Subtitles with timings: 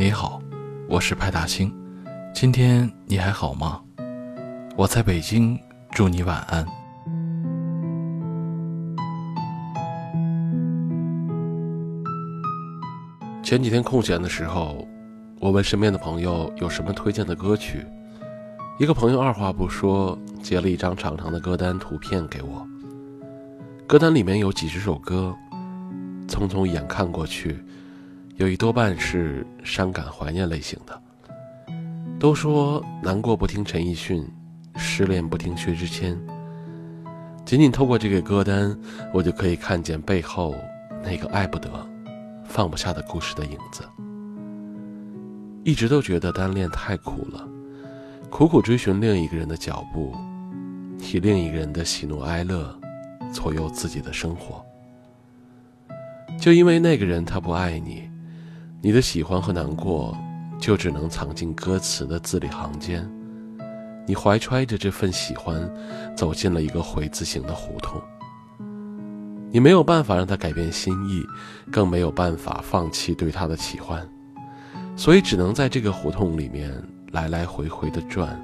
[0.00, 0.40] 你好，
[0.88, 1.70] 我是派大星，
[2.32, 3.82] 今天你还好吗？
[4.74, 6.66] 我在北京，祝你晚安。
[13.42, 14.88] 前几天空闲的时候，
[15.38, 17.84] 我问身边的朋友有什么推荐的歌曲，
[18.78, 22.66] 一个朋友二话不说截了一张长长的歌单图片给我。
[23.86, 25.36] 歌单里面有几十首歌，
[26.26, 27.62] 匆匆一眼看过去，
[28.40, 30.98] 有一多半是伤感怀念类型的。
[32.18, 34.26] 都说难过不听陈奕迅，
[34.76, 36.18] 失恋不听薛之谦。
[37.44, 38.74] 仅仅透过这个歌单，
[39.12, 40.54] 我就可以看见背后
[41.02, 41.68] 那个爱不得、
[42.42, 43.84] 放不下的故事的影子。
[45.62, 47.46] 一直都觉得单恋太苦了，
[48.30, 50.14] 苦苦追寻另一个人的脚步，
[51.12, 52.74] 以另一个人的喜怒哀乐。
[53.34, 54.64] 左右自己的生活，
[56.40, 58.09] 就因为那个人他不爱你，
[58.80, 60.16] 你的喜欢和难过
[60.58, 63.08] 就只能藏进歌词的字里行间。
[64.06, 65.70] 你怀揣着这份喜欢，
[66.16, 68.00] 走进了一个回字形的胡同。
[69.52, 71.24] 你没有办法让他改变心意，
[71.70, 74.08] 更没有办法放弃对他的喜欢，
[74.96, 76.72] 所以只能在这个胡同里面
[77.12, 78.40] 来来回回的转，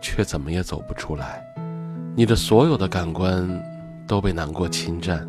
[0.00, 1.42] 却怎么也走不出来。
[2.14, 3.76] 你的所有的感官。
[4.08, 5.28] 都被难过侵占，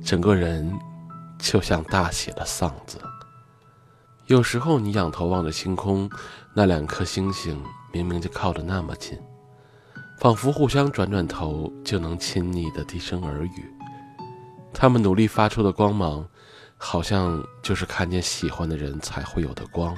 [0.00, 0.72] 整个人
[1.40, 2.96] 就像大写的丧字。
[4.32, 6.08] 有时候你仰头望着星空，
[6.54, 9.18] 那两颗星星明明就靠得那么近，
[10.18, 13.70] 仿佛互相转转头就能亲昵的低声耳语。
[14.72, 16.26] 他们努力发出的光芒，
[16.78, 19.94] 好像就是看见喜欢的人才会有的光。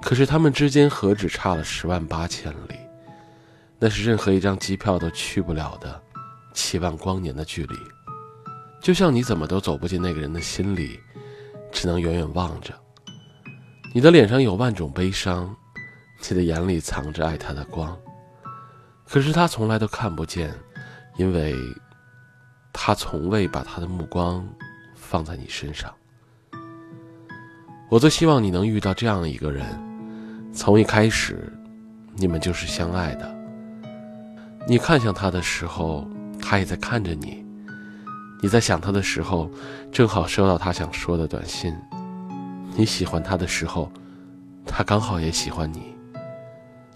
[0.00, 2.74] 可是他们之间何止差了十万八千里，
[3.78, 6.02] 那是任何一张机票都去不了的。
[6.52, 7.76] 七万光年的距离，
[8.80, 10.98] 就像你怎么都走不进那个人的心里，
[11.72, 12.72] 只能远远望着。
[13.92, 15.52] 你的脸上有万种悲伤，
[16.28, 17.98] 你的眼里藏着爱他的光，
[19.06, 20.54] 可是他从来都看不见，
[21.16, 21.56] 因为
[22.72, 24.46] 他从未把他的目光
[24.94, 25.92] 放在你身上。
[27.88, 29.66] 我最希望你能遇到这样一个人，
[30.54, 31.52] 从一开始，
[32.14, 33.34] 你们就是相爱的。
[34.68, 36.06] 你看向他的时候。
[36.44, 37.41] 他也在看着你，
[38.42, 39.48] 你在想他的时候，
[39.92, 41.72] 正好收到他想说的短信。
[42.74, 43.88] 你喜欢他的时候，
[44.66, 45.94] 他刚好也喜欢你。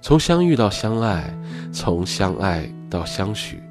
[0.02, 1.32] 从相遇到相爱，
[1.72, 3.62] 从相爱到相许，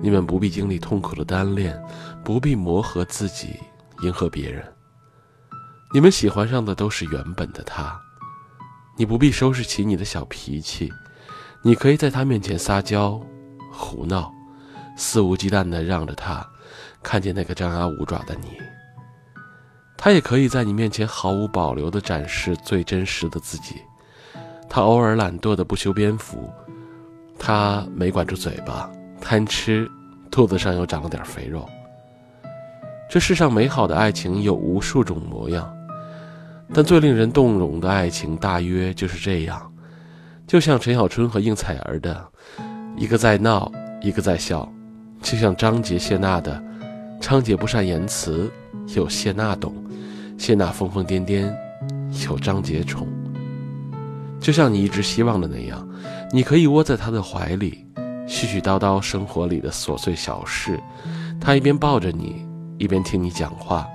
[0.00, 1.76] 你们不必经历痛苦的单恋，
[2.22, 3.58] 不必磨合自己
[4.04, 4.64] 迎合别人。
[5.92, 8.00] 你们喜欢上的都是原本的他，
[8.96, 10.88] 你不必收拾起你的小脾气，
[11.64, 13.20] 你可以在他面前撒娇、
[13.72, 14.32] 胡闹。
[14.94, 16.46] 肆无忌惮地让着他
[17.02, 18.56] 看见那个张牙舞爪的你，
[19.96, 23.76] 他也可以在你面前毫无保留地展示最真实的自己。
[24.68, 26.50] 他偶尔懒惰的不修边幅，
[27.38, 28.90] 他没管住嘴巴，
[29.20, 29.90] 贪吃，
[30.30, 31.68] 肚子上又长了点肥肉。
[33.10, 35.70] 这世上美好的爱情有无数种模样，
[36.72, 39.70] 但最令人动容的爱情大约就是这样，
[40.46, 42.26] 就像陈小春和应采儿的，
[42.96, 43.70] 一个在闹，
[44.00, 44.66] 一个在笑。
[45.20, 46.60] 就像张杰谢娜的，
[47.22, 48.50] 张杰不善言辞，
[48.94, 49.72] 有谢娜懂；
[50.36, 51.50] 谢娜疯疯癫癫，
[52.28, 53.08] 有张杰宠。
[54.40, 55.88] 就像你一直希望的那样，
[56.32, 57.86] 你可以窝在他的怀里，
[58.26, 60.78] 絮絮叨叨生活里的琐碎小事，
[61.40, 62.44] 他一边抱着你，
[62.76, 63.86] 一边听你讲话，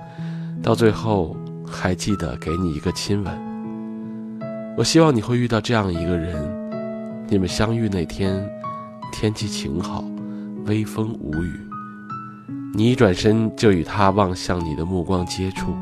[0.62, 3.48] 到最后还记得给你一个亲吻。
[4.76, 8.44] 我希望你会遇到这样一个人，你们相遇那天，
[9.12, 10.02] 天气晴好。
[10.64, 11.67] 微风无雨，
[12.74, 15.74] 你一转身就与他望向你的目光接触，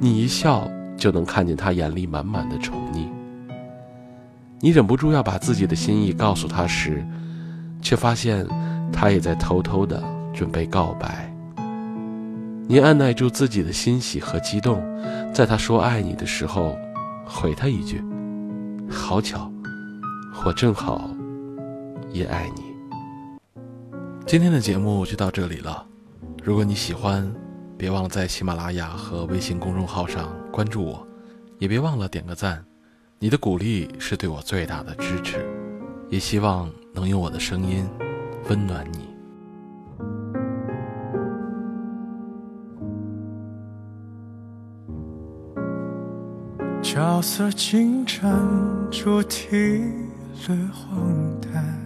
[0.00, 3.06] 你一笑就能看见他眼里满满的宠溺。
[4.60, 7.06] 你忍不住要把自己的心意告诉他时，
[7.82, 8.46] 却发现
[8.92, 10.02] 他也在偷偷的
[10.32, 11.32] 准备告白。
[12.66, 14.82] 你按耐住自己的欣喜和激动，
[15.32, 16.76] 在他说爱你的时候，
[17.24, 18.02] 回他一句
[18.90, 19.50] ：“好巧，
[20.44, 21.10] 我正好
[22.12, 22.62] 也爱你。”
[24.26, 25.87] 今天的节目就到这里了。
[26.48, 27.30] 如果你喜欢，
[27.76, 31.06] 别忘了在喜马拉雅和微信公众号上关注我，
[31.58, 32.64] 也别忘了点个赞。
[33.18, 35.46] 你的鼓励是对我最大的支持，
[36.08, 37.86] 也希望能用我的声音
[38.48, 39.10] 温暖你。
[46.82, 48.34] 角色进展，
[48.90, 49.82] 主题
[50.46, 51.77] 略荒诞。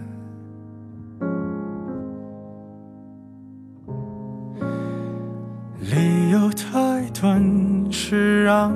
[8.43, 8.73] 让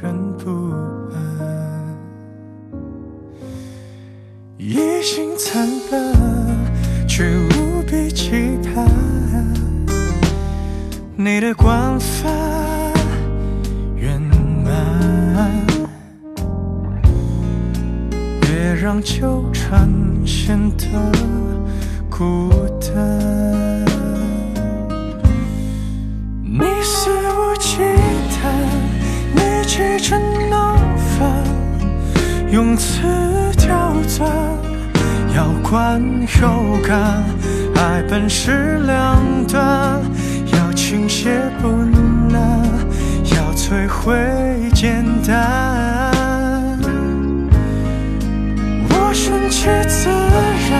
[0.00, 0.72] 人不
[1.12, 1.94] 安，
[4.56, 6.14] 异性残淡，
[7.06, 8.88] 却无比期盼
[11.16, 12.32] 你的光泛
[13.94, 14.18] 圆
[14.64, 15.52] 满。
[18.40, 19.86] 别让纠缠
[20.24, 20.86] 显得
[22.08, 22.48] 孤
[22.80, 23.33] 单。
[30.06, 30.18] 着
[30.50, 30.76] 闹
[31.16, 31.32] 翻，
[32.50, 33.00] 用词
[33.56, 34.28] 刁钻，
[35.34, 35.98] 要观
[36.42, 37.24] 又干，
[37.74, 39.16] 爱本是两
[39.46, 39.98] 端，
[40.52, 41.68] 要倾斜不
[42.30, 42.60] 难，
[43.34, 44.14] 要摧毁
[44.74, 46.12] 简单。
[48.90, 50.10] 我顺其自
[50.68, 50.76] 然，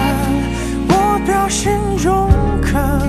[0.86, 2.28] 我表现勇
[2.60, 3.00] 敢，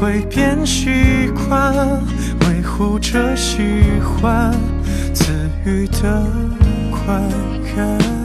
[0.00, 1.76] 会变习惯，
[2.48, 3.58] 维护着喜
[4.00, 4.50] 欢，
[5.12, 5.30] 赐
[5.66, 6.26] 予的
[6.90, 7.20] 快
[7.76, 8.19] 感。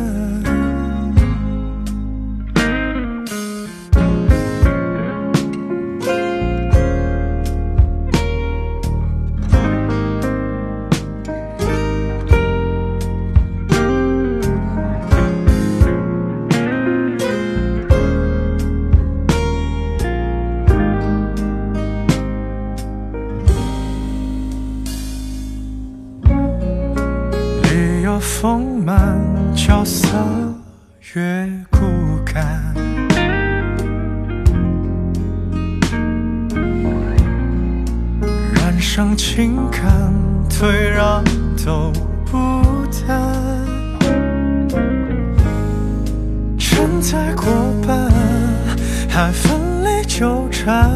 [38.98, 40.14] 让情感，
[40.50, 41.22] 退让
[41.66, 41.92] 都
[42.24, 42.38] 不
[43.06, 43.36] 难。
[46.58, 47.46] 承载过
[47.86, 48.10] 半，
[49.10, 50.90] 还奋力纠缠。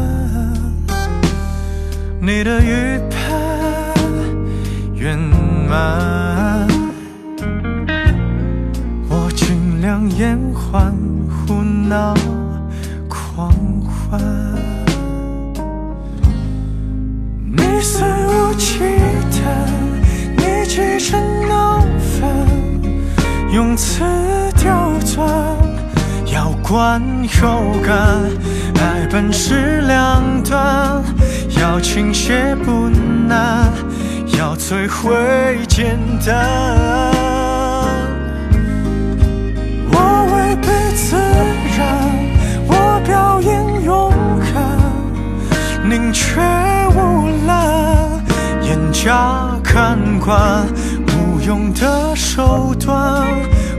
[2.22, 3.38] 你的预判
[4.94, 5.18] 圆
[5.68, 6.66] 满，
[9.10, 10.90] 我尽量延缓，
[11.28, 12.14] 胡闹
[13.10, 14.59] 狂欢。
[17.72, 18.80] 你肆无忌
[19.30, 19.38] 惮，
[20.36, 21.16] 你急着
[21.48, 22.28] 闹翻，
[23.52, 24.02] 用词
[24.56, 25.22] 刁钻，
[26.26, 27.00] 要观
[27.40, 28.28] 又干，
[28.82, 31.00] 爱本是两端，
[31.60, 32.88] 要倾斜不
[33.28, 33.70] 难，
[34.36, 35.96] 要摧毁简
[36.26, 37.14] 单。
[39.92, 41.16] 我违背自
[41.78, 41.86] 然，
[42.66, 44.12] 我表演勇
[44.52, 46.40] 敢，宁缺，
[49.02, 50.68] 加看管，
[51.08, 53.26] 无用的手段，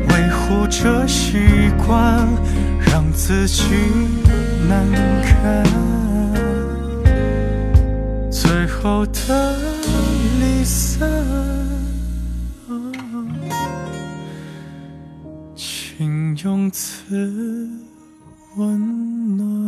[0.09, 2.27] 维护着习惯，
[2.91, 3.63] 让自己
[4.67, 4.83] 难
[5.21, 5.63] 堪。
[8.31, 9.55] 最后的
[10.39, 11.07] 离散，
[15.55, 17.69] 请用词
[18.57, 19.60] 温暖